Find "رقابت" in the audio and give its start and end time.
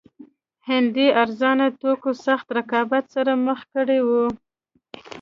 2.57-3.05